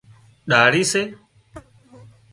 [0.49, 1.01] ڏاۯ سي